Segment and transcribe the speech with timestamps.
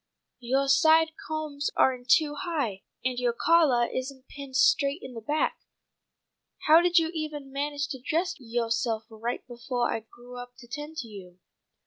[0.39, 5.21] Yoah side combs are in too high, and yoah collah isn't pinned straight in the
[5.21, 5.59] back.
[6.65, 10.97] How did you evah manage to dress yoahself right befoah I grew up to tend
[11.01, 11.37] to you?"